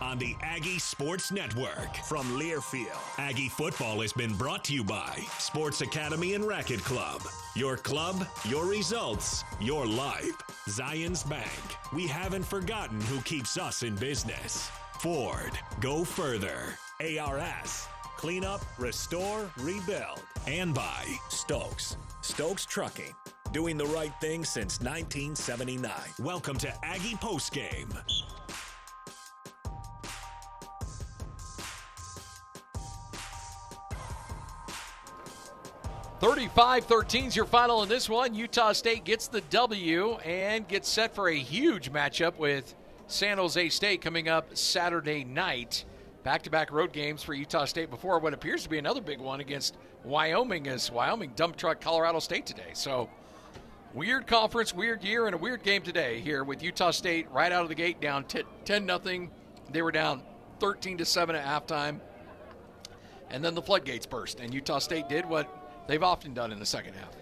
[0.00, 2.98] on the Aggie Sports Network from Learfield.
[3.18, 7.22] Aggie football has been brought to you by Sports Academy and Racket Club.
[7.54, 10.36] Your club, your results, your life.
[10.68, 11.48] Zions Bank.
[11.92, 14.70] We haven't forgotten who keeps us in business.
[15.00, 15.52] Ford.
[15.80, 16.76] Go further.
[17.00, 17.86] ARS.
[18.16, 20.22] Clean up, restore, rebuild.
[20.46, 21.96] And by Stokes.
[22.20, 23.14] Stokes Trucking.
[23.52, 25.90] Doing the right thing since 1979.
[26.20, 27.88] Welcome to Aggie Postgame.
[36.20, 38.34] 35 13 is your final in this one.
[38.34, 42.74] Utah State gets the W and gets set for a huge matchup with
[43.06, 45.84] San Jose State coming up Saturday night.
[46.24, 49.20] Back to back road games for Utah State before what appears to be another big
[49.20, 52.70] one against Wyoming as Wyoming dump truck Colorado State today.
[52.72, 53.08] So,
[53.94, 57.62] weird conference, weird year, and a weird game today here with Utah State right out
[57.62, 59.28] of the gate down 10 0.
[59.70, 60.22] They were down
[60.58, 62.00] 13 to 7 at halftime.
[63.30, 65.48] And then the floodgates burst, and Utah State did what
[65.88, 67.16] they've often done in the second half.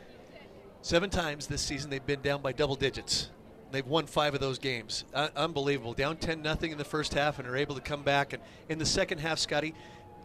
[0.83, 3.31] Seven times this season they've been down by double digits.
[3.73, 5.05] They've won five of those games.
[5.13, 5.95] Uh, unbelievable.
[5.95, 8.33] Down 10 nothing in the first half and are able to come back.
[8.33, 9.75] And in the second half, Scotty,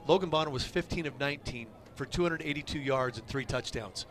[0.08, 4.06] Logan Bonner was 15 of 19 for 282 yards and three touchdowns.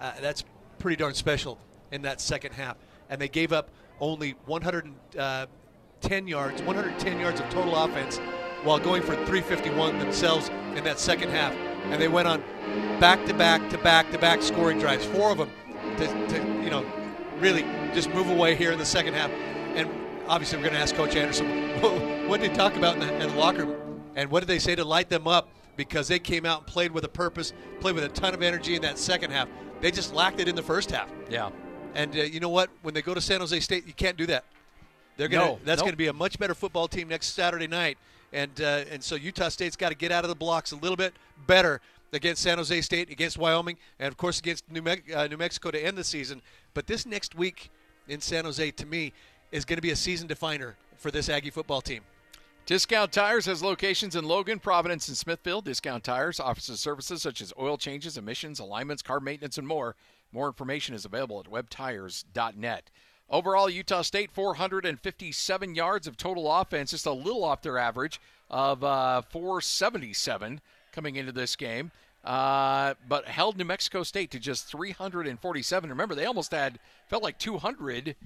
[0.00, 0.44] Uh, that's
[0.78, 1.58] pretty darn special
[1.92, 2.76] in that second half.
[3.08, 8.18] And they gave up only 110 uh, yards, 110 yards of total offense
[8.62, 11.54] while going for 351 themselves in that second half.
[11.90, 12.42] And they went on
[13.00, 15.50] back to back to back to back scoring drives, four of them
[15.98, 16.84] to, to you know
[17.38, 17.62] really
[17.94, 19.30] just move away here in the second half.
[19.74, 19.88] And
[20.28, 21.46] obviously, we're going to ask Coach Anderson
[22.28, 24.58] what did he talk about in the, in the locker room, and what did they
[24.58, 27.94] say to light them up because they came out and played with a purpose, played
[27.94, 29.48] with a ton of energy in that second half.
[29.80, 31.10] They just lacked it in the first half.
[31.30, 31.50] Yeah.
[31.94, 32.70] And uh, you know what?
[32.82, 34.44] When they go to San Jose State, you can't do that.
[35.16, 35.44] They're gonna.
[35.44, 35.86] No, that's nope.
[35.86, 37.98] going to be a much better football team next Saturday night.
[38.36, 40.96] And uh, and so Utah State's got to get out of the blocks a little
[40.96, 41.14] bit
[41.46, 41.80] better
[42.12, 45.70] against San Jose State, against Wyoming, and of course against New, Me- uh, New Mexico
[45.70, 46.42] to end the season.
[46.74, 47.70] But this next week
[48.08, 49.14] in San Jose, to me,
[49.52, 52.02] is going to be a season definer for this Aggie football team.
[52.66, 55.64] Discount Tires has locations in Logan, Providence, and Smithfield.
[55.64, 59.96] Discount Tires offers services such as oil changes, emissions, alignments, car maintenance, and more.
[60.30, 62.90] More information is available at webtires.net.
[63.28, 68.20] Overall, Utah State 457 yards of total offense, just a little off their average
[68.50, 70.60] of uh, 477
[70.92, 71.90] coming into this game.
[72.24, 75.90] Uh, but held New Mexico State to just 347.
[75.90, 78.16] Remember, they almost had felt like 200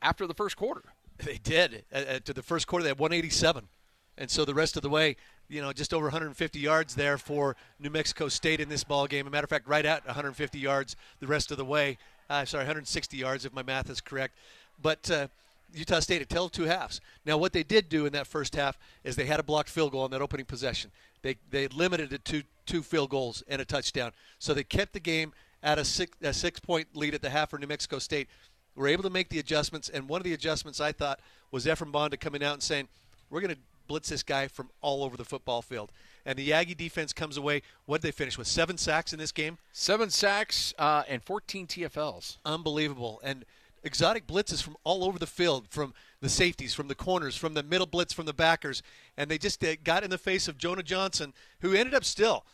[0.00, 0.82] after the first quarter.
[1.18, 1.84] They did.
[1.92, 3.68] Uh, to the first quarter, they had 187,
[4.16, 5.16] and so the rest of the way,
[5.48, 9.26] you know, just over 150 yards there for New Mexico State in this ball game.
[9.26, 11.98] A matter of fact, right at 150 yards the rest of the way.
[12.32, 14.34] Uh, sorry, 160 yards if my math is correct.
[14.80, 15.28] But uh,
[15.74, 17.02] Utah State had tell two halves.
[17.26, 19.92] Now, what they did do in that first half is they had a blocked field
[19.92, 20.90] goal on that opening possession.
[21.20, 24.12] They they limited it to two field goals and a touchdown.
[24.38, 27.50] So they kept the game at a six a six point lead at the half
[27.50, 28.28] for New Mexico State.
[28.76, 31.92] Were able to make the adjustments, and one of the adjustments I thought was Ephraim
[31.92, 32.88] Banda coming out and saying,
[33.28, 35.92] "We're going to blitz this guy from all over the football field."
[36.24, 37.62] And the Aggie defense comes away.
[37.86, 38.46] What did they finish with?
[38.46, 39.58] Seven sacks in this game.
[39.72, 42.38] Seven sacks uh, and 14 TFLs.
[42.44, 43.20] Unbelievable.
[43.24, 43.44] And
[43.84, 47.62] exotic blitzes from all over the field, from the safeties, from the corners, from the
[47.62, 48.82] middle blitz, from the backers,
[49.16, 52.44] and they just uh, got in the face of Jonah Johnson, who ended up still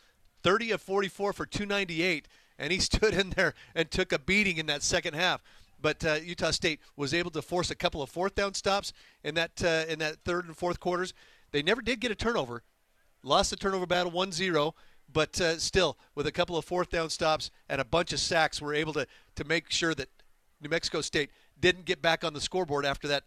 [0.42, 4.66] 30 of 44 for 298, and he stood in there and took a beating in
[4.66, 5.42] that second half.
[5.80, 8.92] But uh, Utah State was able to force a couple of fourth down stops
[9.22, 11.14] in that uh, in that third and fourth quarters.
[11.52, 12.64] They never did get a turnover,
[13.22, 14.72] lost the turnover battle 1-0
[15.12, 18.60] but uh, still, with a couple of fourth down stops and a bunch of sacks,
[18.60, 19.06] we're able to,
[19.36, 20.08] to make sure that
[20.60, 23.24] New Mexico State didn't get back on the scoreboard after that,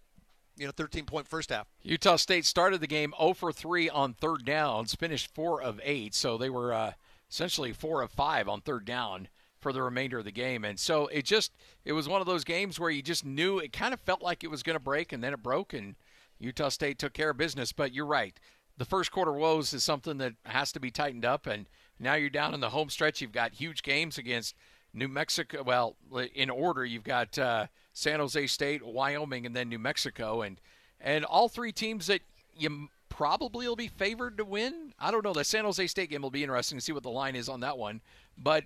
[0.57, 1.68] you know, 13 point first half.
[1.81, 6.13] Utah State started the game 0 for 3 on third downs, finished 4 of 8,
[6.13, 6.94] so they were uh,
[7.29, 9.28] essentially 4 of 5 on third down
[9.59, 10.66] for the remainder of the game.
[10.66, 11.52] And so it just
[11.84, 14.44] it was one of those games where you just knew it kind of felt like
[14.44, 15.96] it was going to break and then it broke and
[16.40, 18.40] Utah State took care of business, but you're right.
[18.81, 21.67] The first quarter woes is something that has to be tightened up and
[21.99, 23.22] now you're down in the home stretch.
[23.22, 24.55] You've got huge games against
[24.91, 25.61] New Mexico.
[25.61, 25.97] Well,
[26.33, 30.59] in order, you've got uh, San Jose State, Wyoming, and then New Mexico, and
[30.99, 32.22] and all three teams that
[32.57, 34.95] you probably will be favored to win.
[34.97, 35.34] I don't know.
[35.34, 37.59] The San Jose State game will be interesting to see what the line is on
[37.59, 38.01] that one,
[38.35, 38.63] but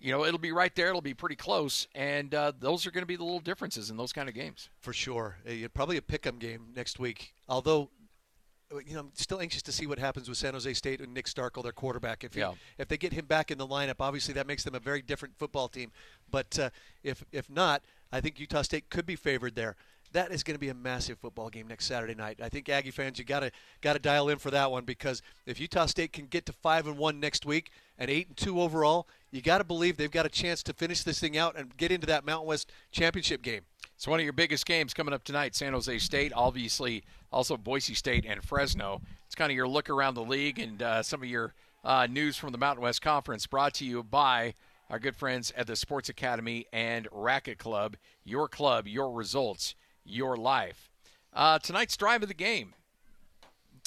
[0.00, 0.88] you know it'll be right there.
[0.88, 3.96] It'll be pretty close, and uh, those are going to be the little differences in
[3.96, 4.70] those kind of games.
[4.80, 5.36] For sure,
[5.72, 7.32] probably a pick'em game next week.
[7.48, 7.90] Although
[8.86, 11.26] you know, I'm still anxious to see what happens with San Jose State and Nick
[11.26, 12.24] Starkel, their quarterback.
[12.24, 12.52] If he, yeah.
[12.78, 15.36] if they get him back in the lineup, obviously that makes them a very different
[15.38, 15.92] football team.
[16.30, 16.70] But uh,
[17.02, 19.76] if if not, I think Utah State could be favored there.
[20.12, 22.38] that is going to be a massive football game next Saturday night.
[22.42, 25.22] I think Aggie fans, you got to got to dial in for that one because
[25.46, 28.60] if Utah State can get to five and one next week and eight and two
[28.60, 31.76] overall, you got to believe they've got a chance to finish this thing out and
[31.76, 33.62] get into that Mountain West championship game.
[33.96, 35.54] It's one of your biggest games coming up tonight.
[35.54, 39.00] San Jose State, obviously, also Boise State and Fresno.
[39.26, 42.36] It's kind of your look around the league and uh, some of your uh, news
[42.36, 44.54] from the Mountain West Conference brought to you by
[44.90, 47.96] our good friends at the Sports Academy and Racket Club.
[48.24, 49.74] Your club, your results,
[50.04, 50.90] your life.
[51.32, 52.74] Uh, tonight's drive of the game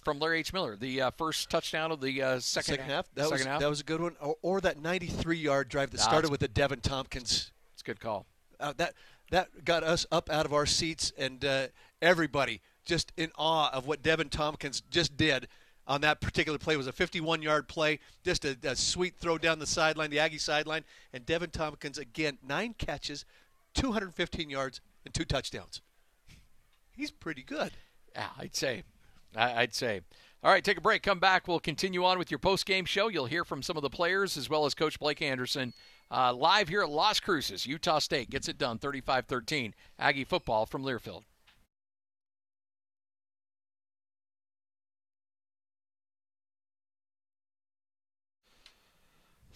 [0.03, 0.51] from Larry H.
[0.51, 3.07] Miller, the uh, first touchdown of the uh, second, second, half.
[3.13, 3.59] That second was half.
[3.59, 4.15] that was a good one.
[4.19, 7.51] Or, or that 93-yard drive that started with the Deven Thompkins.
[7.73, 8.25] It's a good call.
[8.59, 8.93] Uh, that
[9.31, 11.67] that got us up out of our seats and uh,
[12.01, 15.47] everybody just in awe of what Deven Thompkins just did
[15.87, 16.75] on that particular play.
[16.75, 20.37] It was a 51-yard play, just a, a sweet throw down the sideline, the Aggie
[20.37, 20.83] sideline,
[21.13, 23.25] and Deven Thompkins again nine catches,
[23.75, 25.81] 215 yards, and two touchdowns.
[26.95, 27.71] He's pretty good.
[28.15, 28.83] Yeah, I'd say.
[29.35, 30.01] I'd say.
[30.43, 31.03] All right, take a break.
[31.03, 31.47] Come back.
[31.47, 33.09] We'll continue on with your post-game show.
[33.09, 35.73] You'll hear from some of the players as well as Coach Blake Anderson
[36.11, 37.65] uh, live here at Las Cruces.
[37.65, 39.73] Utah State gets it done 35 13.
[39.99, 41.23] Aggie football from Learfield.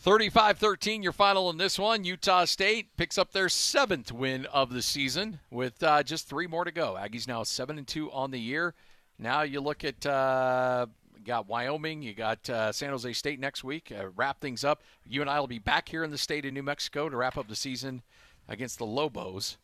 [0.05, 2.05] 35-13 your final in this one.
[2.05, 6.63] Utah state picks up their seventh win of the season with uh, just three more
[6.63, 6.97] to go.
[6.97, 8.73] Aggies now 7 and 2 on the year.
[9.17, 10.85] Now you look at uh,
[11.25, 13.91] got wyoming you got uh, san jose state next week.
[13.91, 14.83] Uh, wrap things up.
[15.05, 17.37] You and i will be back here in the state of new mexico to wrap
[17.37, 18.01] up the season
[18.47, 19.57] against the lobos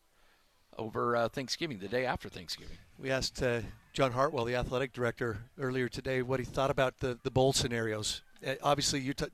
[0.78, 2.78] over uh, thanksgiving the day after thanksgiving.
[3.00, 3.62] We asked uh,
[3.94, 8.22] John Hartwell, the athletic director, earlier today what he thought about the, the bowl scenarios.
[8.62, 9.28] Obviously, Utah,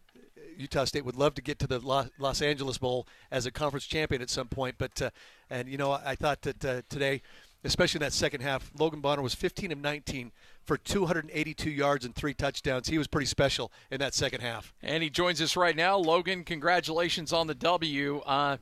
[0.58, 3.86] Utah State would love to get to the Los, Los Angeles Bowl as a conference
[3.86, 5.10] champion at some point, but uh,
[5.50, 7.22] and you know I thought that uh, today,
[7.64, 10.32] especially in that second half, Logan Bonner was 15 of 19
[10.64, 12.88] for 282 yards and three touchdowns.
[12.88, 14.74] He was pretty special in that second half.
[14.82, 15.98] And he joins us right now.
[15.98, 18.20] Logan, congratulations on the W.
[18.20, 18.58] Uh,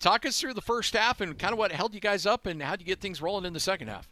[0.00, 2.62] talk us through the first half and kind of what held you guys up and
[2.62, 4.08] how would you get things rolling in the second half?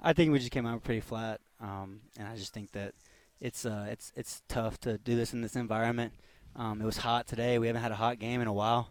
[0.00, 2.92] I think we just came out pretty flat, um, and I just think that
[3.40, 6.12] it's uh, it's it's tough to do this in this environment.
[6.56, 7.58] Um, it was hot today.
[7.58, 8.90] We haven't had a hot game in a while,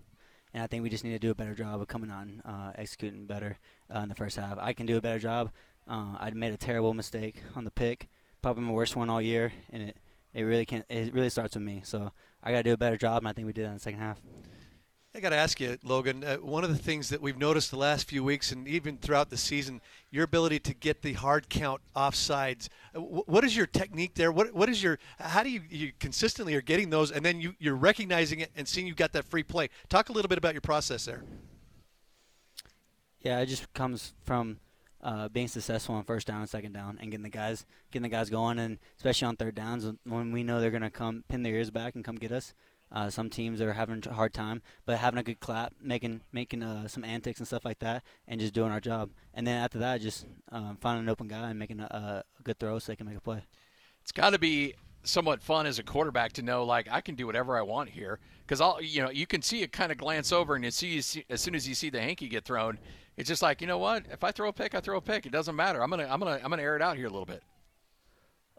[0.53, 2.71] and I think we just need to do a better job of coming on, uh,
[2.75, 3.57] executing better
[3.93, 4.57] uh, in the first half.
[4.59, 5.51] I can do a better job.
[5.87, 8.09] Uh, I made a terrible mistake on the pick,
[8.41, 9.97] probably my worst one all year, and it
[10.33, 10.85] it really can't.
[10.89, 11.81] It really starts with me.
[11.85, 12.11] So
[12.43, 13.79] I got to do a better job, and I think we did that in the
[13.79, 14.19] second half.
[15.15, 16.23] I got to ask you, Logan.
[16.23, 19.29] Uh, one of the things that we've noticed the last few weeks, and even throughout
[19.29, 19.79] the season,
[20.09, 22.67] your ability to get the hard count offsides.
[22.95, 24.31] Uh, wh- what is your technique there?
[24.31, 24.97] What what is your?
[25.19, 28.67] How do you, you consistently are getting those, and then you you're recognizing it and
[28.67, 29.69] seeing you got that free play?
[29.87, 31.23] Talk a little bit about your process there.
[33.21, 34.57] Yeah, it just comes from
[34.99, 38.09] uh, being successful on first down and second down, and getting the guys getting the
[38.09, 41.53] guys going, and especially on third downs when we know they're gonna come pin their
[41.53, 42.55] ears back and come get us.
[42.93, 46.61] Uh, some teams are having a hard time, but having a good clap, making making
[46.61, 49.09] uh, some antics and stuff like that, and just doing our job.
[49.33, 52.59] And then after that, just um, finding an open guy and making a, a good
[52.59, 53.41] throw so they can make a play.
[54.03, 57.25] It's got to be somewhat fun as a quarterback to know like I can do
[57.25, 60.31] whatever I want here because I'll you know you can see it kind of glance
[60.31, 62.77] over and you see, you see as soon as you see the hanky get thrown,
[63.17, 65.25] it's just like you know what if I throw a pick I throw a pick
[65.25, 67.25] it doesn't matter I'm gonna I'm gonna I'm gonna air it out here a little
[67.25, 67.43] bit.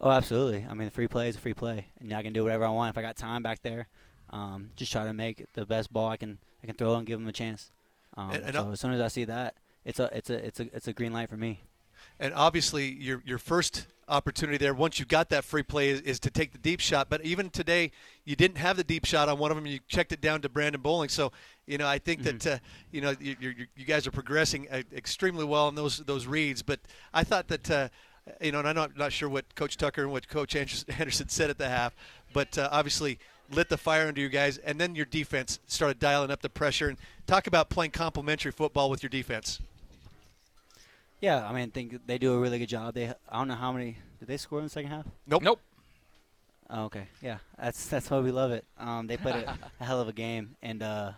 [0.00, 0.66] Oh, absolutely.
[0.68, 2.90] I mean, free play is a free play, and I can do whatever I want
[2.90, 3.88] if I got time back there.
[4.30, 7.18] Um, just try to make the best ball I can I can throw and give
[7.20, 7.70] them a chance.
[8.16, 9.54] Um, And- and so I'll- as soon as I see that,
[9.84, 11.60] it's a it's a it's a it's a green light for me.
[12.18, 16.20] And obviously, your your first opportunity there, once you got that free play, is, is
[16.20, 17.08] to take the deep shot.
[17.08, 17.90] But even today,
[18.24, 19.66] you didn't have the deep shot on one of them.
[19.66, 21.08] You checked it down to Brandon Bowling.
[21.08, 21.32] So,
[21.66, 22.58] you know, I think that uh,
[22.92, 26.62] you know you, you you guys are progressing uh, extremely well in those those reads.
[26.62, 26.80] But
[27.12, 27.70] I thought that.
[27.70, 27.88] Uh,
[28.40, 31.28] you know, and I'm not, not sure what Coach Tucker and what Coach Anderson Anderson
[31.28, 31.94] said at the half,
[32.32, 33.18] but uh, obviously
[33.50, 36.88] lit the fire under you guys, and then your defense started dialing up the pressure.
[36.88, 39.60] And talk about playing complementary football with your defense.
[41.20, 42.94] Yeah, I mean, I think they do a really good job.
[42.94, 45.06] They I don't know how many did they score in the second half.
[45.26, 45.42] Nope.
[45.42, 45.60] Nope.
[46.70, 48.64] Oh, okay, yeah, that's that's why we love it.
[48.78, 51.12] Um, they played a, a hell of a game, and uh,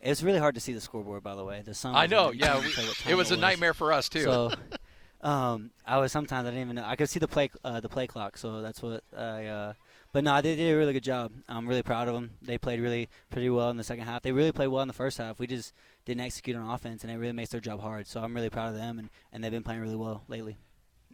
[0.00, 1.22] it's really hard to see the scoreboard.
[1.22, 1.94] By the way, the sun.
[1.94, 3.40] I know yeah we, tell what time it was a was.
[3.40, 4.22] nightmare for us too.
[4.22, 4.52] So,
[5.22, 6.84] um, I was sometimes I didn't even know.
[6.84, 9.46] I could see the play uh, the play clock, so that's what I.
[9.46, 9.72] Uh,
[10.12, 11.32] but no, they did a really good job.
[11.48, 12.30] I'm really proud of them.
[12.40, 14.22] They played really pretty well in the second half.
[14.22, 15.38] They really played well in the first half.
[15.38, 15.74] We just
[16.06, 18.06] didn't execute on offense, and it really makes their job hard.
[18.06, 20.56] So I'm really proud of them, and, and they've been playing really well lately.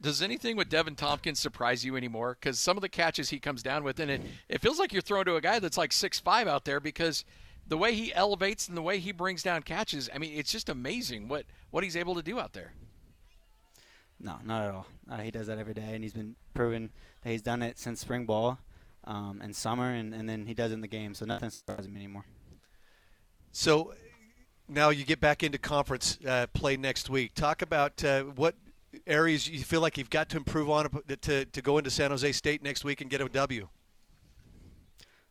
[0.00, 2.36] Does anything with Deven Thompkins surprise you anymore?
[2.38, 5.02] Because some of the catches he comes down with, and it, it feels like you're
[5.02, 7.24] throwing to a guy that's like six five out there because
[7.66, 10.68] the way he elevates and the way he brings down catches, I mean, it's just
[10.68, 12.72] amazing what what he's able to do out there.
[14.20, 14.86] No, not at all.
[15.10, 16.90] Uh, he does that every day, and he's been proven
[17.22, 18.58] that he's done it since spring ball
[19.06, 21.14] um, and summer, and, and then he does in the game.
[21.14, 22.24] So nothing surprises me anymore.
[23.52, 23.94] So
[24.68, 27.34] now you get back into conference uh, play next week.
[27.34, 28.56] Talk about uh, what
[29.06, 30.88] areas you feel like you've got to improve on
[31.22, 33.68] to, to go into San Jose State next week and get a W.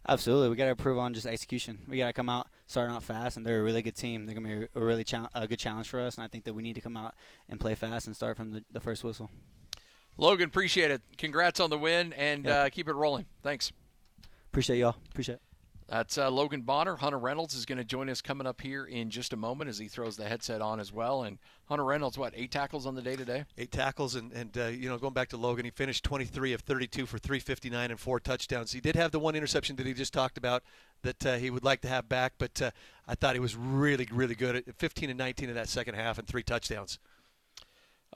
[0.08, 1.80] Absolutely, we got to improve on just execution.
[1.88, 4.26] We got to come out starting out fast, and they're a really good team.
[4.26, 6.54] They're gonna be a really cha- a good challenge for us, and I think that
[6.54, 7.14] we need to come out
[7.48, 9.30] and play fast and start from the, the first whistle.
[10.18, 11.02] Logan, appreciate it.
[11.18, 13.26] Congrats on the win, and uh, keep it rolling.
[13.42, 13.72] Thanks.
[14.52, 14.96] Appreciate y'all.
[15.10, 15.36] Appreciate.
[15.36, 15.42] it.
[15.90, 16.96] That's uh, Logan Bonner.
[16.96, 19.78] Hunter Reynolds is going to join us coming up here in just a moment as
[19.78, 21.24] he throws the headset on as well.
[21.24, 23.46] And Hunter Reynolds, what, eight tackles on the day today?
[23.58, 26.62] Eight tackles, and, and uh, you know, going back to Logan, he finished 23 of
[26.62, 28.72] 32 for 359 and four touchdowns.
[28.72, 30.64] He did have the one interception that he just talked about
[31.04, 32.72] that uh, he would like to have back, but uh,
[33.08, 36.18] I thought he was really, really good at 15 and 19 in that second half
[36.18, 36.98] and three touchdowns.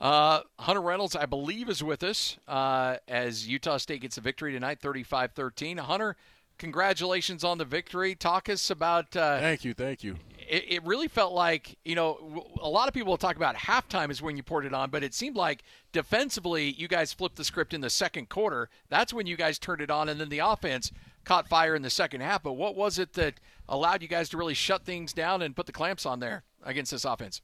[0.00, 4.52] Uh, Hunter Reynolds, I believe, is with us uh, as Utah State gets a victory
[4.52, 5.78] tonight, 35 13.
[5.78, 6.16] Hunter,
[6.56, 8.14] congratulations on the victory.
[8.14, 9.16] Talk us about.
[9.16, 10.16] Uh, thank you, thank you.
[10.48, 14.10] It, it, really felt like you know a lot of people will talk about halftime
[14.10, 17.44] is when you poured it on, but it seemed like defensively you guys flipped the
[17.44, 18.68] script in the second quarter.
[18.88, 20.92] That's when you guys turned it on, and then the offense
[21.24, 22.44] caught fire in the second half.
[22.44, 23.34] But what was it that
[23.68, 26.92] allowed you guys to really shut things down and put the clamps on there against
[26.92, 27.42] this offense?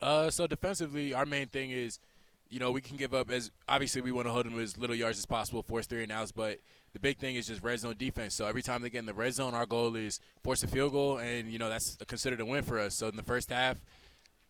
[0.00, 1.98] Uh, so defensively, our main thing is,
[2.48, 4.96] you know, we can give up as obviously we want to hold them as little
[4.96, 6.58] yards as possible, force three and outs, but
[6.92, 8.34] the big thing is just red zone defense.
[8.34, 10.92] So every time they get in the red zone, our goal is force a field
[10.92, 12.94] goal, and you know that's considered a win for us.
[12.94, 13.78] So in the first half,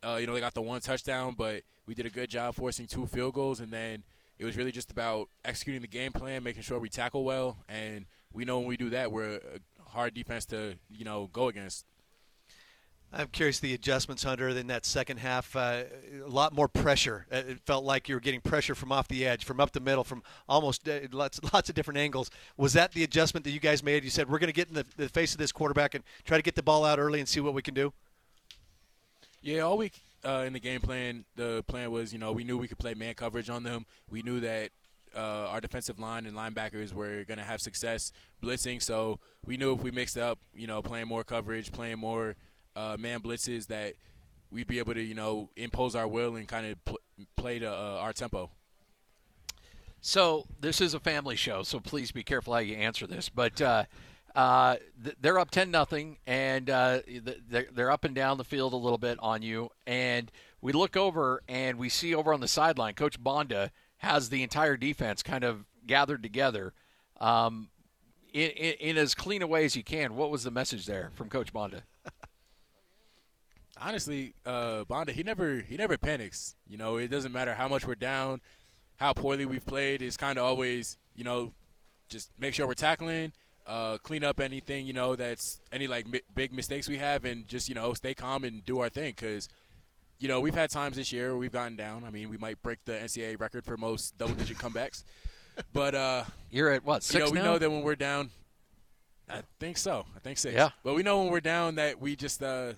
[0.02, 2.87] uh, you know they got the one touchdown, but we did a good job forcing
[2.87, 4.02] two field goals, and then
[4.38, 8.07] it was really just about executing the game plan, making sure we tackle well, and
[8.33, 11.85] we know when we do that, we're a hard defense to you know go against.
[13.12, 15.57] I'm curious the adjustments, Hunter, in that second half.
[15.57, 15.83] Uh,
[16.25, 17.26] a lot more pressure.
[17.33, 19.81] Uh, it felt like you were getting pressure from off the edge, from up the
[19.81, 22.31] middle, from almost uh, lots, lots of different angles.
[22.57, 24.05] Was that the adjustment that you guys made?
[24.05, 26.37] You said we're going to get in the, the, face of this quarterback and try
[26.37, 27.93] to get the ball out early and see what we can do.
[29.43, 32.59] Yeah, all week uh, in the game plan, the plan was, you know, we knew
[32.59, 33.87] we could play man coverage on them.
[34.09, 34.71] We knew that
[35.17, 38.81] uh, our defensive line and linebackers were going to have success blitzing.
[38.81, 42.37] So we knew if we mixed up, you know, playing more coverage, playing more–
[42.80, 43.94] uh, man blitzes that
[44.50, 46.99] we'd be able to, you know, impose our will and kind of pl-
[47.37, 48.50] play to uh, our tempo.
[50.00, 53.28] So this is a family show, so please be careful how you answer this.
[53.28, 53.84] But uh,
[54.34, 54.76] uh,
[55.20, 57.00] they're up ten nothing, and uh,
[57.49, 59.70] they're up and down the field a little bit on you.
[59.87, 60.32] And
[60.62, 64.78] we look over and we see over on the sideline, Coach Banda has the entire
[64.78, 66.72] defense kind of gathered together.
[67.20, 67.68] Um,
[68.32, 71.10] in, in, in as clean a way as you can, what was the message there
[71.14, 71.82] from Coach Banda?
[73.80, 76.54] Honestly, uh, Banda, he never he never panics.
[76.68, 78.40] You know, it doesn't matter how much we're down,
[78.96, 80.02] how poorly we've played.
[80.02, 81.52] It's kind of always, you know,
[82.08, 83.32] just make sure we're tackling,
[83.66, 87.49] uh, clean up anything, you know, that's any like mi- big mistakes we have, and
[87.49, 89.14] just you know stay calm and do our thing.
[89.16, 89.49] Because,
[90.18, 92.04] you know, we've had times this year where we've gotten down.
[92.04, 95.04] I mean, we might break the NCAA record for most double-digit comebacks.
[95.75, 97.40] But uh, you're at what six you know, now?
[97.40, 98.30] We know that when we're down.
[99.28, 100.06] I think so.
[100.16, 100.54] I think six.
[100.54, 100.70] Yeah.
[100.82, 102.75] But we know when we're down that we just uh,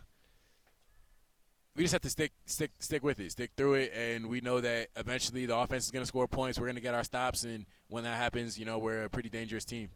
[1.75, 4.61] we just have to stick stick stick with it, stick through it, and we know
[4.61, 6.59] that eventually the offense is going to score points.
[6.59, 9.31] We're going to get our stops, and when that happens, you know we're a pretty
[9.31, 9.89] dangerous team.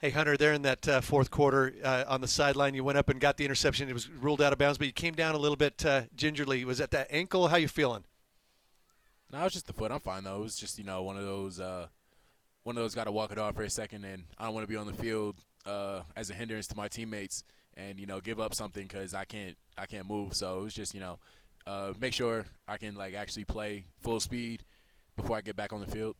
[0.00, 3.08] Hey Hunter, there in that uh, fourth quarter uh, on the sideline, you went up
[3.08, 3.88] and got the interception.
[3.88, 6.64] It was ruled out of bounds, but you came down a little bit uh, gingerly.
[6.64, 7.48] Was that that ankle?
[7.48, 8.04] How you feeling?
[9.32, 9.92] No, it was just the foot.
[9.92, 10.36] I'm fine though.
[10.36, 11.86] It was just you know one of those uh,
[12.64, 14.66] one of those got to walk it off for a second, and I don't want
[14.66, 17.44] to be on the field uh, as a hindrance to my teammates
[17.78, 20.34] and you know give up something because I can't I can't move.
[20.34, 21.18] So it was just you know
[21.66, 24.64] uh, make sure I can like actually play full speed
[25.16, 26.16] before I get back on the field.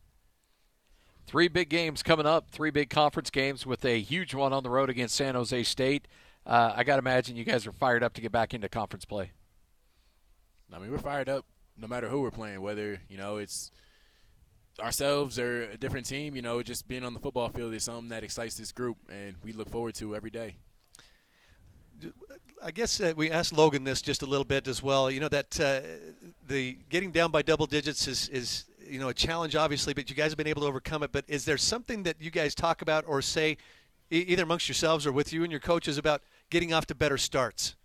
[1.27, 2.49] Three big games coming up.
[2.49, 6.07] Three big conference games with a huge one on the road against San Jose State.
[6.45, 9.05] Uh, I got to imagine you guys are fired up to get back into conference
[9.05, 9.31] play.
[10.73, 11.45] I mean, we're fired up
[11.77, 13.69] no matter who we're playing, whether you know it's
[14.79, 16.35] ourselves or a different team.
[16.35, 19.35] You know, just being on the football field is something that excites this group, and
[19.43, 20.55] we look forward to every day.
[22.61, 25.09] I guess uh, we asked Logan this just a little bit as well.
[25.09, 25.81] You know that uh,
[26.47, 30.15] the getting down by double digits is is you know a challenge, obviously, but you
[30.15, 31.11] guys have been able to overcome it.
[31.11, 33.57] But is there something that you guys talk about or say,
[34.11, 37.17] e- either amongst yourselves or with you and your coaches, about getting off to better
[37.17, 37.75] starts?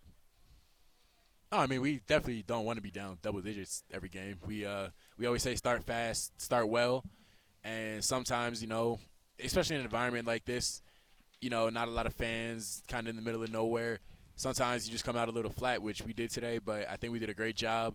[1.52, 4.38] Oh, I mean, we definitely don't want to be down double digits every game.
[4.44, 7.04] We uh, we always say start fast, start well,
[7.62, 8.98] and sometimes you know,
[9.42, 10.82] especially in an environment like this,
[11.44, 14.00] you know, not a lot of fans, kind of in the middle of nowhere.
[14.34, 16.58] Sometimes you just come out a little flat, which we did today.
[16.58, 17.94] But I think we did a great job.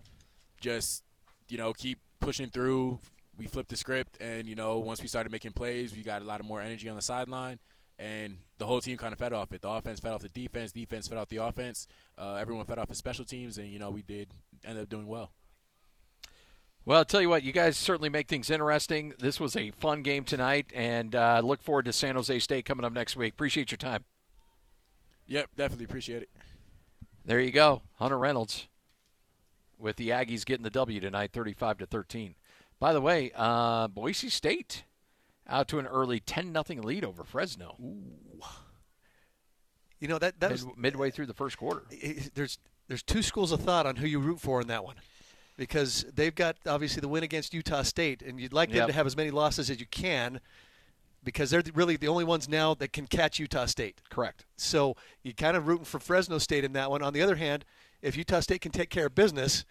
[0.62, 1.04] Just
[1.48, 3.00] you know, keep pushing through.
[3.40, 6.26] We flipped the script, and you know, once we started making plays, we got a
[6.26, 7.58] lot of more energy on the sideline,
[7.98, 9.62] and the whole team kind of fed off it.
[9.62, 11.88] The offense fed off the defense, defense fed off the offense.
[12.20, 14.28] Uh, everyone fed off the special teams, and you know, we did
[14.64, 15.32] end up doing well.
[16.90, 19.14] Well, I'll tell you what, you guys certainly make things interesting.
[19.20, 22.84] This was a fun game tonight, and uh, look forward to San Jose State coming
[22.84, 23.34] up next week.
[23.34, 24.06] Appreciate your time.
[25.28, 26.30] Yep, definitely appreciate it.
[27.24, 28.70] There you go, Hunter Reynolds,
[29.78, 32.34] with the Aggies getting the W tonight, 35 to 13.
[32.80, 34.86] By the way, uh, Boise State
[35.48, 37.76] out to an early 10 nothing lead over Fresno.
[37.80, 38.42] Ooh.
[40.00, 41.84] You know that that Mid, was midway through the first quarter.
[42.34, 44.96] there's there's two schools of thought on who you root for in that one.
[45.60, 48.88] Because they've got obviously the win against Utah State, and you'd like them Yep.
[48.88, 50.40] to have as many losses as you can,
[51.22, 54.00] because they're really the only ones now that can catch Utah State.
[54.10, 54.46] Correct.
[54.56, 57.04] So you're kind of rooting for Fresno State in that one.
[57.04, 57.66] On the other hand,
[58.02, 59.66] if Utah State can take care of business,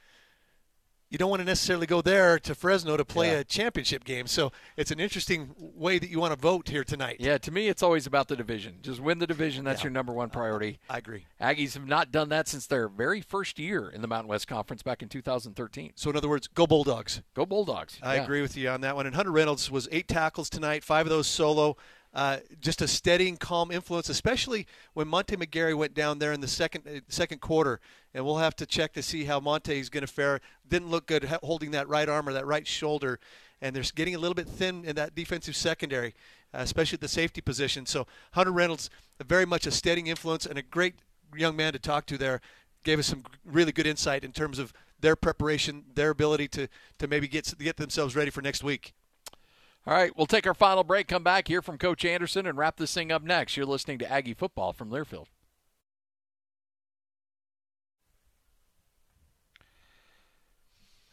[1.10, 3.38] you don't want to necessarily go there to Fresno to play Yeah.
[3.38, 4.26] a championship game.
[4.26, 7.16] So it's an interesting way that you want to vote here tonight.
[7.18, 8.78] Yeah, to me, it's always about the division.
[8.82, 9.64] Just win the division.
[9.64, 9.84] That's Yeah.
[9.84, 10.78] your number one priority.
[10.90, 11.24] I agree.
[11.40, 14.82] Aggies have not done that since their very first year in the Mountain West Conference
[14.82, 15.92] back in 2013.
[15.94, 17.22] So in other words, go Bulldogs.
[17.34, 17.98] Go Bulldogs.
[18.02, 18.24] I Yeah.
[18.24, 19.06] agree with you on that one.
[19.06, 21.76] And Hunter Reynolds was eight tackles tonight, five of those solo.
[22.14, 26.40] Uh, just a steady and calm influence, especially when Monte McGarry went down there in
[26.40, 27.80] the second uh, second quarter.
[28.14, 30.40] And we'll have to check to see how Monte is going to fare.
[30.66, 33.20] Didn't look good holding that right arm or that right shoulder,
[33.60, 36.14] and they're getting a little bit thin in that defensive secondary,
[36.54, 37.84] uh, especially at the safety position.
[37.84, 38.88] So Hunter Reynolds,
[39.24, 40.94] very much a steadying influence and a great
[41.36, 42.40] young man to talk to there.
[42.84, 47.06] Gave us some really good insight in terms of their preparation, their ability to to
[47.06, 48.94] maybe get get themselves ready for next week.
[49.88, 52.76] All right, we'll take our final break, come back, hear from Coach Anderson, and wrap
[52.76, 53.56] this thing up next.
[53.56, 55.28] You're listening to Aggie Football from Learfield.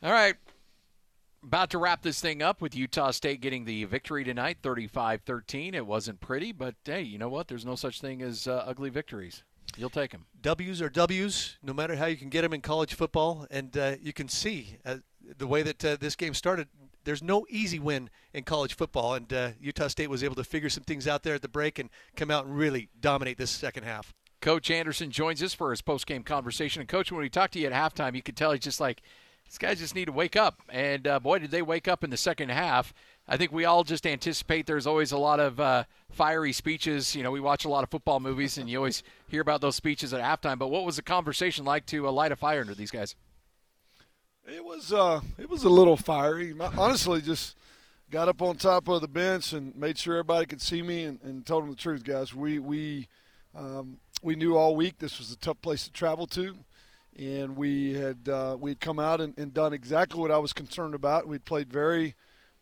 [0.03, 0.35] All right,
[1.41, 5.73] about to wrap this thing up with Utah State getting the victory tonight, 35 13.
[5.73, 7.47] It wasn't pretty, but hey, you know what?
[7.47, 9.43] There's no such thing as uh, ugly victories.
[9.77, 10.25] You'll take them.
[10.41, 13.47] W's are W's, no matter how you can get them in college football.
[13.49, 14.97] And uh, you can see uh,
[15.37, 16.67] the way that uh, this game started.
[17.05, 20.69] There's no easy win in college football, and uh, Utah State was able to figure
[20.69, 23.83] some things out there at the break and come out and really dominate this second
[23.83, 24.13] half.
[24.41, 26.81] Coach Anderson joins us for his post-game conversation.
[26.81, 29.01] And Coach, when we talked to you at halftime, you could tell he's just like,
[29.45, 30.61] these guys just need to wake up.
[30.69, 32.93] And uh, boy, did they wake up in the second half.
[33.27, 37.15] I think we all just anticipate there's always a lot of uh, fiery speeches.
[37.15, 39.75] You know, we watch a lot of football movies, and you always hear about those
[39.75, 40.59] speeches at halftime.
[40.59, 43.15] But what was the conversation like to uh, light a fire under these guys?
[44.47, 46.53] It was uh, it was a little fiery.
[46.77, 47.55] Honestly, just
[48.11, 51.19] got up on top of the bench and made sure everybody could see me and,
[51.23, 52.35] and told them the truth, guys.
[52.35, 53.07] We we
[53.55, 56.55] um, we knew all week this was a tough place to travel to,
[57.17, 60.53] and we had uh, we had come out and, and done exactly what I was
[60.53, 61.27] concerned about.
[61.27, 62.13] We'd played very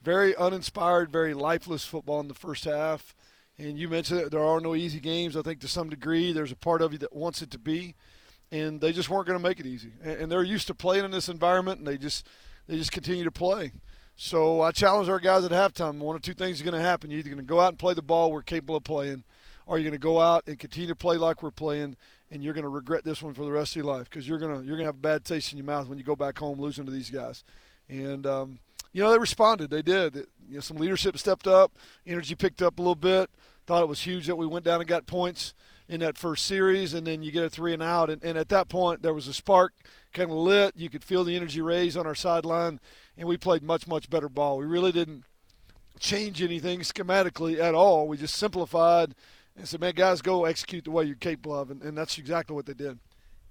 [0.01, 3.13] very uninspired, very lifeless football in the first half.
[3.57, 5.35] And you mentioned that there are no easy games.
[5.35, 7.93] I think to some degree, there's a part of you that wants it to be
[8.53, 9.91] and they just weren't going to make it easy.
[10.03, 12.27] And, they're used to playing in this environment, and they just
[12.67, 13.71] they just continue to play.
[14.15, 15.97] So I challenge our guys at halftime.
[15.97, 17.09] One of two things is going to happen.
[17.09, 19.23] You're either going to go out and play the ball we're capable of playing,
[19.65, 21.97] or you're going to go out and continue to play like we're playing,
[22.29, 24.37] and you're going to regret this one for the rest of your life because you're
[24.37, 26.15] going to you're going to have a bad taste in your mouth when you go
[26.15, 27.43] back home losing to these guys.
[27.89, 28.59] And um,
[28.91, 29.71] you know they responded.
[29.71, 30.15] They did.
[30.15, 31.71] It, you know, some leadership stepped up.
[32.05, 33.31] Energy picked up a little bit.
[33.65, 35.55] Thought it was huge that we went down and got points
[35.93, 38.09] in that first series, and then you get a three and out.
[38.09, 39.73] And, and at that point, there was a spark
[40.11, 40.73] kind of lit.
[40.75, 42.79] You could feel the energy raise on our sideline,
[43.17, 44.57] and we played much, much better ball.
[44.57, 45.23] We really didn't
[45.99, 48.07] change anything schematically at all.
[48.07, 49.13] We just simplified
[49.55, 51.69] and said, man, guys, go execute the way you're capable of.
[51.69, 52.97] And, and that's exactly what they did.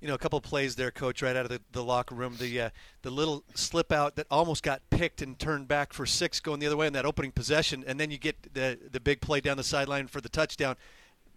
[0.00, 2.34] You know, a couple plays there, coach, right out of the, the locker room.
[2.36, 2.70] The uh,
[3.02, 6.66] the little slip out that almost got picked and turned back for six, going the
[6.66, 9.56] other way in that opening possession, and then you get the the big play down
[9.56, 10.74] the sideline for the touchdown.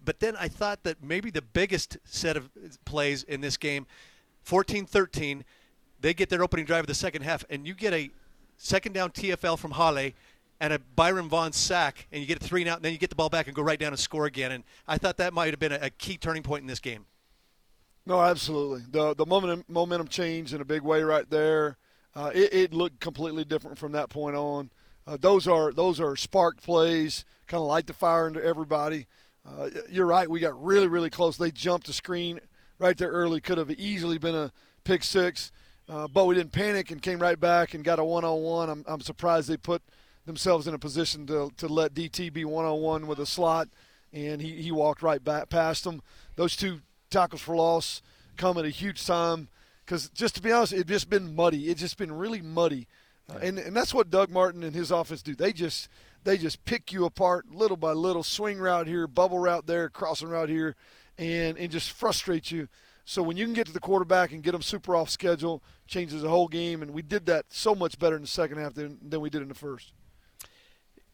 [0.06, 2.50] But then I thought that maybe the biggest set of
[2.86, 3.88] plays in this game,
[4.48, 5.44] 14-13,
[6.00, 8.12] they get their opening drive of the second half, and you get a
[8.58, 10.12] second down TFL from Hale
[10.60, 12.98] and a Byron Vaughn sack, and you get a three and out, and then you
[12.98, 14.52] get the ball back and go right down and score again.
[14.52, 17.06] And I thought that might have been a, a key turning point in this game.
[18.06, 18.84] No, absolutely.
[18.90, 21.78] The the momentum momentum changed in a big way right there.
[22.14, 24.70] Uh, it, it looked completely different from that point on.
[25.08, 29.08] Uh, those are those are spark plays, kind of light the fire into everybody.
[29.46, 30.30] Uh, you're right.
[30.30, 31.38] We got really really close.
[31.38, 32.40] They jumped the screen
[32.80, 33.42] right there early.
[33.42, 34.52] Could have easily been a
[34.84, 35.52] pick six,
[35.88, 38.70] uh, but we didn't panic and came right back and got a one on one.
[38.70, 39.82] I'm I'm surprised they put
[40.26, 43.68] themselves in a position to to let DT be one on one with a slot
[44.16, 46.02] and he, he walked right back past them.
[46.36, 48.02] Those two tackles for loss
[48.38, 49.50] come at a huge time
[49.86, 51.70] because just to be honest, it's just been muddy.
[51.70, 52.88] It's just been really muddy,
[53.30, 55.36] uh, and and that's what Doug Martin and his offense do.
[55.36, 55.90] They just
[56.24, 60.30] they just pick you apart little by little, swing route here, bubble route there, crossing
[60.30, 60.76] route here,
[61.18, 62.68] and and just frustrate you.
[63.06, 66.24] So when you can get to the quarterback and get them super off schedule, changes
[66.24, 66.82] the whole game.
[66.82, 69.44] And we did that so much better in the second half than, than we did
[69.44, 69.94] in the first.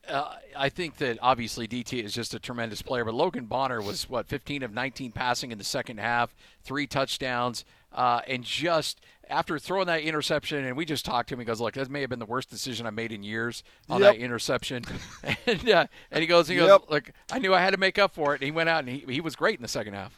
[0.07, 4.09] Uh, I think that obviously DT is just a tremendous player, but Logan Bonner was
[4.09, 9.57] what 15 of 19 passing in the second half, three touchdowns, uh, and just after
[9.57, 11.39] throwing that interception, and we just talked to him.
[11.39, 14.01] He goes, "Look, that may have been the worst decision I made in years on
[14.01, 14.13] Yep.
[14.15, 14.83] that interception."
[15.45, 16.89] and uh, and he goes, "He goes, Yep.
[16.89, 18.89] look, I knew I had to make up for it." And he went out and
[18.89, 20.17] he, he was great in the second half.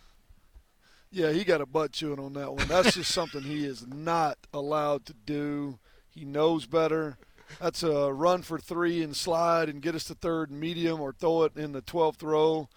[1.12, 2.67] Yeah, he got a butt chewing on that one.
[2.67, 5.77] That's just something he is not allowed to do.
[6.09, 7.17] He knows better.
[7.62, 11.12] That's a run for three and slide and get us to third and medium or
[11.13, 12.67] throw it in the 12th row.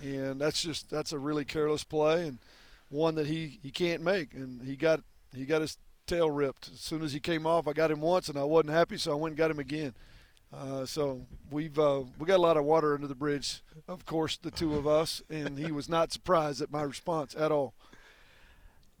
[0.00, 2.38] And that's just that's a really careless play and
[2.90, 4.34] one that he, he can't make.
[4.34, 5.00] And he got
[5.34, 7.66] he got his tail ripped as soon as he came off.
[7.66, 9.94] I got him once and I wasn't happy, so I went and got him again.
[10.52, 13.62] Uh, so we've uh, we got a lot of water under the bridge.
[13.88, 17.52] Of course, the two of us, and he was not surprised at my response at
[17.52, 17.72] all.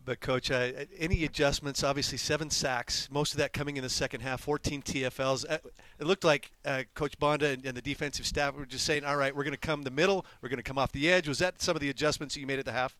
[0.04, 1.84] But coach, uh, any adjustments?
[1.84, 3.08] Obviously, seven sacks.
[3.10, 4.40] Most of that coming in the second half.
[4.40, 5.44] 14 TFLs.
[5.48, 5.58] Uh,
[5.98, 9.16] It looked like uh, Coach Banda and, and the defensive staff were just saying, "All
[9.16, 10.24] right, we're going to come the middle.
[10.40, 12.58] We're going to come off the edge." Was that some of the adjustments you made
[12.58, 12.96] at the half?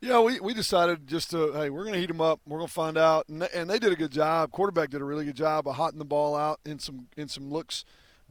[0.00, 2.40] Yeah, we, we decided just to hey, we're going to heat them up.
[2.46, 4.50] We're going to find out, and they, and they did a good job.
[4.50, 7.50] Quarterback did a really good job of hotting the ball out in some in some
[7.50, 7.84] looks,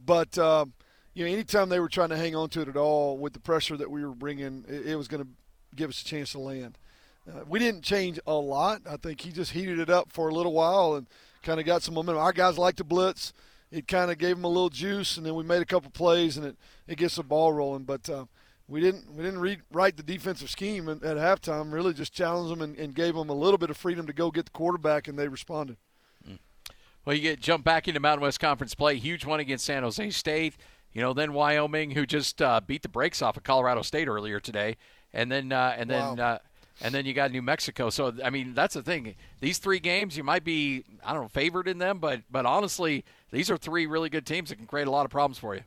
[0.04, 0.74] but um,
[1.14, 3.40] you know, anytime they were trying to hang on to it at all with the
[3.40, 5.28] pressure that we were bringing, it, it was going to
[5.74, 6.78] give us a chance to land.
[7.28, 8.82] Uh, we didn't change a lot.
[8.88, 11.08] I think he just heated it up for a little while and
[11.42, 12.22] kind of got some momentum.
[12.22, 13.32] Our guys like to blitz.
[13.72, 16.36] It kind of gave them a little juice, and then we made a couple plays,
[16.36, 17.82] and it, it gets the ball rolling.
[17.82, 18.26] But uh,
[18.68, 21.72] we didn't we didn't read, write the defensive scheme at, at halftime.
[21.72, 24.30] Really, just challenged them and, and gave them a little bit of freedom to go
[24.30, 25.76] get the quarterback, and they responded.
[27.04, 28.96] Well, you get jump back into Mountain West Conference play.
[28.96, 30.56] Huge one against San Jose State.
[30.92, 34.40] You know, then Wyoming, who just uh, beat the brakes off of Colorado State earlier
[34.40, 34.76] today,
[35.12, 36.24] and then uh, and then Wow.
[36.24, 36.38] uh,
[36.80, 37.90] and then you got New Mexico.
[37.90, 39.14] So I mean, that's the thing.
[39.40, 43.04] These three games, you might be I don't know favored in them, but but honestly,
[43.30, 45.62] these are three really good teams that can create a lot of problems for you.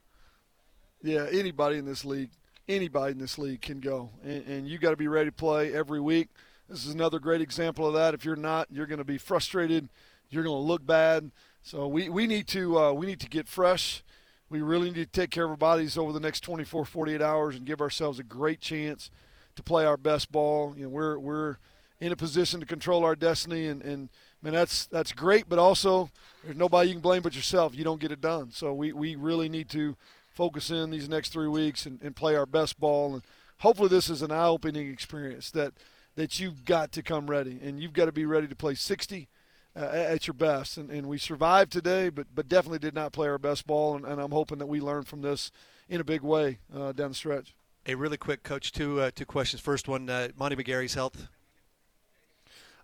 [1.01, 2.31] Yeah, anybody in this league,
[2.69, 5.73] anybody in this league can go, and, and you got to be ready to play
[5.73, 6.29] every week.
[6.69, 8.13] This is another great example of that.
[8.13, 9.89] If you're not, you're going to be frustrated.
[10.29, 11.31] You're going to look bad.
[11.63, 14.03] So we, we need to uh, we need to get fresh.
[14.49, 17.55] We really need to take care of our bodies over the next 24, 48 hours
[17.55, 19.11] and give ourselves a great chance
[19.55, 20.73] to play our best ball.
[20.77, 21.57] You know, we're we're
[21.99, 24.09] in a position to control our destiny, and and
[24.43, 25.49] man, that's that's great.
[25.49, 26.11] But also,
[26.43, 27.75] there's nobody you can blame but yourself.
[27.75, 28.51] You don't get it done.
[28.51, 29.95] So we we really need to
[30.39, 33.13] focus in these next three weeks and, and play our best ball.
[33.15, 33.23] And
[33.57, 35.73] hopefully, this is an eye-opening experience that
[36.15, 39.27] that you've got to come ready, and you've got to be ready to play 60
[39.75, 40.77] uh, at your best.
[40.77, 43.97] And, and we survived today, but but definitely did not play our best ball.
[43.97, 45.51] And, and I'm hoping that we learn from this
[45.89, 47.53] in a big way uh, down the stretch.
[47.85, 48.71] A really quick, coach.
[48.71, 49.61] Two uh, two questions.
[49.61, 51.27] First one, uh, Monty McGarry's health.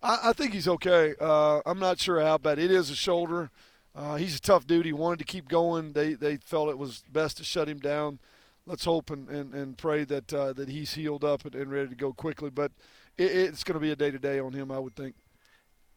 [0.04, 1.16] I, I think he's okay.
[1.22, 2.90] Uh, I'm not sure how bad it is.
[2.90, 3.50] A shoulder.
[3.96, 4.86] Uh, he's a tough dude.
[4.86, 5.94] He wanted to keep going.
[5.94, 8.20] They they felt it was best to shut him down.
[8.66, 11.90] Let's hope and, and, and pray that uh, that he's healed up and, and ready
[11.90, 12.50] to go quickly.
[12.50, 12.72] But
[13.18, 15.16] it, it's going to be a day to day on him, I would think.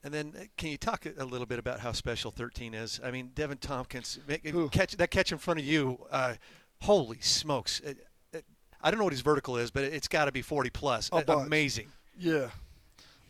[0.05, 3.01] And then, uh, can you talk a little bit about how special 13 is?
[3.03, 5.99] I mean, Deven Thompkins, make- catch that catch in front of you.
[6.11, 6.35] Uh,
[6.83, 7.81] holy smokes!
[7.81, 8.45] It, it,
[8.81, 11.11] I don't know what his vertical is, but it's got to be 40 plus.
[11.13, 11.23] Uh.
[11.27, 11.89] Amazing.
[12.17, 12.51] Yeah,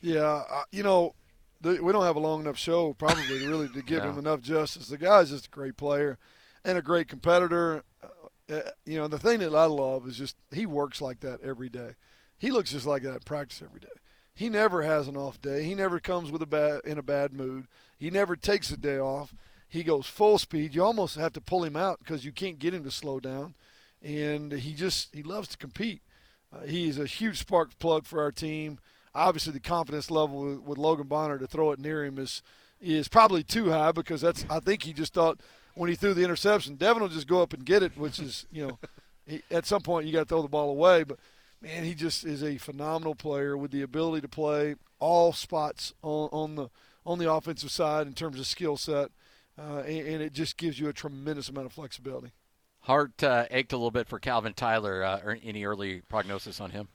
[0.03, 0.43] yeah.
[0.51, 1.15] Uh, you know,
[1.63, 4.11] we don't have a long enough show probably to really to give No.
[4.11, 4.89] him enough justice.
[4.89, 6.19] The guy's just a great player
[6.65, 7.83] and a great competitor.
[8.03, 11.41] Uh, uh, you know, the thing that I love is just he works like that
[11.43, 11.91] every day.
[12.39, 13.89] He looks just like that in practice every day.
[14.35, 15.65] He never has an off day.
[15.65, 17.67] He never comes with a bad in a bad mood.
[17.99, 19.35] He never takes a day off.
[19.69, 20.75] He goes full speed.
[20.75, 23.55] You almost have to pull him out because you can't get him to slow down.
[24.01, 26.03] And he just he loves to compete.
[26.53, 28.79] Uh, he's a huge spark plug for our team.
[29.19, 32.43] Obviously, the confidence level with, with Logan Bonner to throw it near him is
[32.81, 35.41] is probably too high because that's I think he just thought
[35.75, 38.47] when he threw the interception, Devin will just go up and get it, which is
[38.51, 38.79] you know
[39.27, 41.05] he, at some point you got to throw the ball away.
[41.05, 41.19] But
[41.61, 46.29] man, he just is a phenomenal player with the ability to play all spots on,
[46.33, 46.71] on the
[47.07, 49.11] on the offensive side in terms of skill set,
[49.59, 52.33] uh, and, and it just gives you a tremendous amount of flexibility.
[52.81, 55.03] Heart uh, ached a little bit for Calvin Tyler.
[55.03, 56.89] Uh, any early prognosis on him?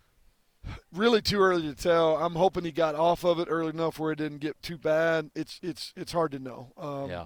[0.93, 2.17] Really too early to tell.
[2.17, 5.29] I'm hoping he got off of it early enough where it didn't get too bad.
[5.35, 6.71] It's it's it's hard to know.
[6.77, 7.25] Um, yeah.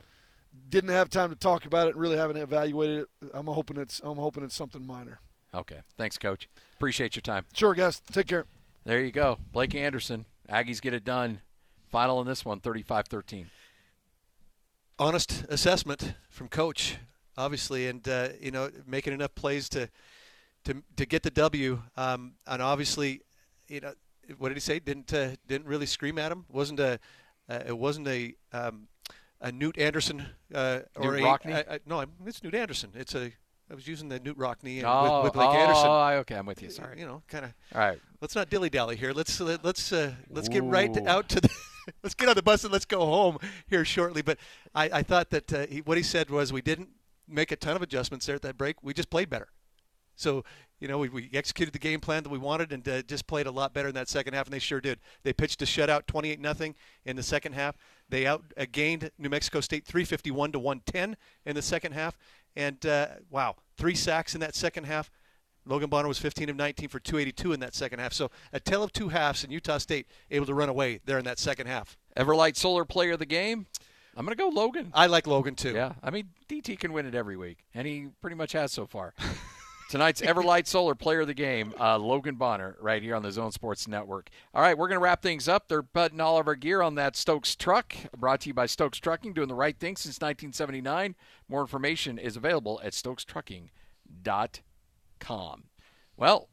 [0.70, 1.92] Didn't have time to talk about it.
[1.92, 3.30] and Really haven't evaluated it.
[3.34, 5.20] I'm hoping it's I'm hoping it's something minor.
[5.54, 5.80] Okay.
[5.98, 6.50] Thanks, Coach.
[6.76, 7.46] Appreciate your time.
[7.54, 8.00] Sure, guys.
[8.12, 8.46] Take care.
[8.86, 9.38] There you go.
[9.52, 10.26] Blake Anderson.
[10.50, 11.42] Aggies get it done.
[11.90, 13.50] Final in this one, 35 13.
[15.00, 16.98] honest assessment from coach,
[17.38, 19.90] obviously, and uh, you know making enough plays to
[20.68, 21.82] to to get the W.
[21.96, 23.22] Um, and obviously,
[23.68, 23.94] you know
[24.38, 24.80] what did he say?
[24.80, 26.46] Didn't uh, didn't really scream at him.
[26.50, 27.00] wasn't a
[27.50, 28.88] uh, it wasn't a um,
[29.42, 31.54] a Knute Anderson uh, or Knute a, Rockne?
[31.54, 32.92] I- I- no, it's Knute Anderson.
[32.96, 33.32] It's a
[33.70, 35.88] I was using the Knute Rockne and Oh, with, with Blake oh, Anderson.
[36.22, 36.36] okay.
[36.36, 36.70] I'm with you.
[36.70, 37.00] Sorry.
[37.00, 37.54] You know, kind of.
[37.76, 38.00] All right.
[38.22, 39.12] Let's not dilly dally here.
[39.14, 41.08] Let's let, let's uh, let's get right Ooh.
[41.08, 41.50] out to the.
[42.04, 44.22] let's get on the bus and let's go home here shortly.
[44.22, 44.38] But
[44.76, 46.90] I, I thought that uh, he, what he said was we didn't
[47.28, 48.82] make a ton of adjustments there at that break.
[48.82, 49.50] We just played better.
[50.18, 50.44] So
[50.80, 53.48] you know we, we executed the game plan that we wanted and uh, just played
[53.48, 55.00] a lot better in that second half, and they sure did.
[55.24, 56.76] They pitched a shutout, 28 nothing
[57.06, 57.78] in the second half.
[58.10, 62.18] They out uh, gained New Mexico State 351 to 110 in the second half,
[62.56, 65.10] and uh, wow, three sacks in that second half.
[65.66, 68.14] Logan Bonner was 15 of 19 for 282 in that second half.
[68.14, 71.26] So a tale of two halves, and Utah State able to run away there in
[71.26, 71.98] that second half.
[72.16, 73.68] Everlight Solar Player of the game.
[74.16, 74.92] I'm going to go Logan.
[74.96, 75.74] I like Logan too.
[75.74, 78.88] Yeah, I mean DT can win it every week, and he pretty much has so
[78.88, 79.14] far.
[79.90, 83.54] Tonight's Everlight Solar Player of the Game, uh, Logan Bonner, right here on the Zone
[83.54, 84.28] Sports Network.
[84.54, 85.70] All right, we're going to wrap things up.
[85.70, 89.00] They're putting all of our gear on that Stokes truck, brought to you by Stokes
[89.00, 91.16] Trucking, doing the right thing since 1979.
[91.48, 95.64] More information is available at stokestrucking.com.
[96.18, 96.50] Well,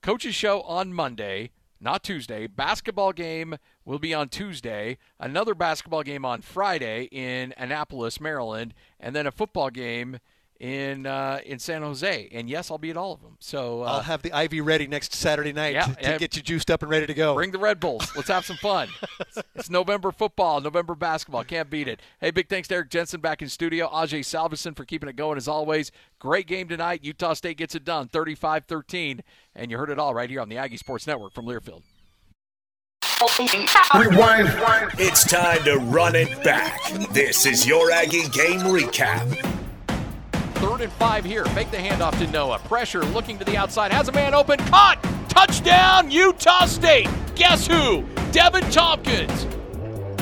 [0.00, 2.46] coach's show on Monday, not Tuesday.
[2.46, 4.96] Basketball game will be on Tuesday.
[5.20, 10.20] Another basketball game on Friday in Annapolis, Maryland, and then a football game
[10.60, 12.28] in uh, in San Jose.
[12.32, 13.36] And yes, I'll be at all of them.
[13.38, 16.42] So I'll uh, have the Ivy ready next Saturday night Yeah, to, to get you
[16.42, 17.34] juiced up and ready to go.
[17.34, 18.10] bring the Red Bulls.
[18.16, 18.88] Let's have some fun.
[19.54, 21.44] it's November football, November basketball.
[21.44, 22.00] Can't beat it.
[22.20, 23.88] Hey, big thanks to Eric Jensen back in studio.
[23.88, 25.92] Ajay Salveson for keeping it going as always.
[26.18, 27.04] Great game tonight.
[27.04, 29.20] Utah State gets it done, 35-13.
[29.54, 31.82] And you heard it all right here on the Aggie Sports Network from Learfield.
[33.94, 34.48] Rewind.
[34.98, 36.80] It's time to run it back.
[37.12, 39.57] This is your Aggie game recap.
[40.58, 41.44] Third and five here.
[41.54, 42.58] Make the handoff to Noa.
[42.58, 43.92] Pressure looking to the outside.
[43.92, 44.58] Has a man open.
[44.58, 44.98] Caught.
[45.28, 47.08] Touchdown, Utah State.
[47.36, 48.02] Guess who?
[48.32, 49.46] Deven Thompkins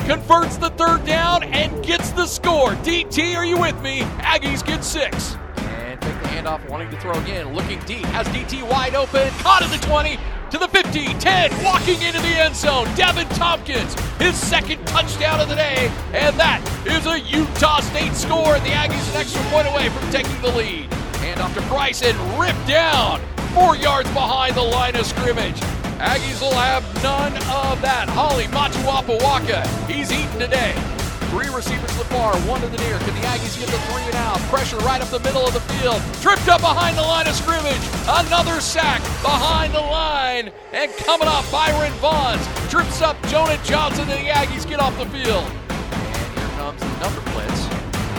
[0.07, 2.71] converts the third down and gets the score.
[2.75, 4.01] DT, are you with me?
[4.19, 5.35] Aggies get six.
[5.57, 7.53] And take the handoff, wanting to throw again.
[7.53, 8.05] Looking deep.
[8.05, 9.29] Has DT wide open.
[9.39, 10.17] Caught at the 20.
[10.51, 12.85] To the 50, 10, walking into the end zone.
[12.95, 15.91] Deven Thompkins, his second touchdown of the day.
[16.13, 18.55] And that is a Utah State score.
[18.55, 20.93] And the Aggies an extra point away from taking the lead.
[21.19, 23.19] Hand off to Bryce and ripped down.
[23.53, 25.59] Four yards behind the line of scrimmage.
[25.99, 28.07] Aggies will have none of that.
[28.07, 30.96] Hale Motu'apuaka, he's eaten today.
[31.37, 32.97] Three receivers to the far, one to the near.
[32.97, 34.39] Can the Aggies get the three and out?
[34.49, 36.01] Pressure right up the middle of the field.
[36.19, 37.77] Tripped up behind the line of scrimmage.
[38.09, 40.51] Another sack behind the line.
[40.73, 45.05] And coming up, Byron Vaughns trips up Jonah Johnson, and the Aggies get off the
[45.05, 45.45] field.
[45.69, 47.67] And here comes the number blitz.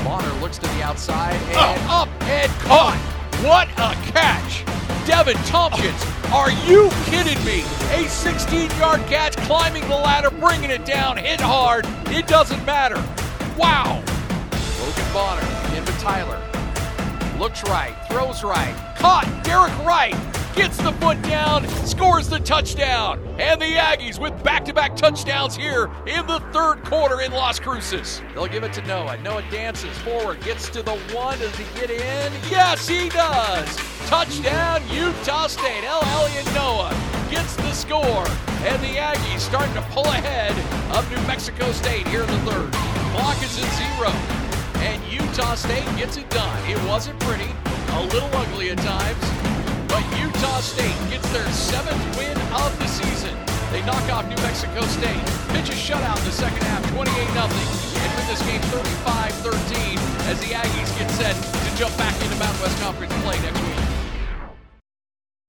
[0.05, 2.03] Bonner looks to the outside and oh.
[2.03, 2.99] up and caught.
[3.43, 4.68] What a catch!
[5.09, 7.63] Deven Thompkins, are you kidding me?
[7.95, 11.87] A 16 yard catch, climbing the ladder, bringing it down, hit hard.
[12.09, 13.03] It doesn't matter.
[13.57, 14.03] Wow.
[14.79, 16.39] Logan Bonner in with Tyler.
[17.39, 19.25] Looks right, throws right, caught.
[19.45, 20.15] Derek Wright
[20.59, 23.25] gets the foot down, scores the touchdown.
[23.39, 27.61] And the Aggies with back to back touchdowns here in the third quarter in Las
[27.61, 28.21] Cruces.
[28.35, 29.19] They'll give it to Noa.
[29.19, 31.39] Noa dances forward, gets to the one.
[31.39, 32.33] Does he get in?
[32.51, 33.77] Yes, he does.
[34.09, 35.85] Touchdown, Utah State.
[35.85, 36.91] El Elelyon Noa
[37.31, 38.27] gets the score.
[38.67, 40.51] And the Aggies starting to pull ahead
[40.97, 42.73] of New Mexico State here in the third.
[43.13, 44.11] Clock is at zero
[44.83, 46.59] and Utah State gets it done.
[46.69, 47.51] It wasn't pretty,
[47.91, 49.48] a little ugly at times,
[49.99, 53.35] but Utah State gets their seventh win of the season.
[53.73, 55.19] They knock off New Mexico State.
[55.51, 59.99] Pitch a shutout in the second half, 28-0, and win this game 35-13
[60.31, 63.68] as the Aggies get set to jump back into Mountain West Conference play next week.